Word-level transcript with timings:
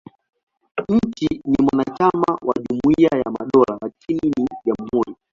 Nchi 0.89 1.41
ni 1.45 1.57
mwanachama 1.63 2.37
wa 2.41 2.55
Jumuiya 2.69 3.09
ya 3.25 3.31
Madola, 3.31 3.77
lakini 3.81 4.29
ni 4.39 4.47
jamhuri. 4.65 5.15